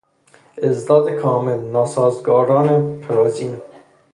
[0.57, 3.61] اضداد کامل، ناسازگاران پرازین